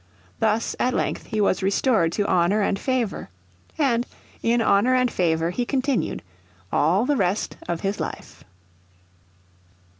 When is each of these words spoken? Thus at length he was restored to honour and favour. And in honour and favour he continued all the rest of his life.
Thus 0.39 0.75
at 0.79 0.95
length 0.95 1.27
he 1.27 1.39
was 1.39 1.61
restored 1.61 2.11
to 2.13 2.25
honour 2.25 2.59
and 2.61 2.79
favour. 2.79 3.29
And 3.77 4.07
in 4.41 4.59
honour 4.59 4.95
and 4.95 5.11
favour 5.11 5.51
he 5.51 5.63
continued 5.63 6.23
all 6.71 7.05
the 7.05 7.15
rest 7.15 7.55
of 7.69 7.81
his 7.81 7.99
life. 7.99 8.43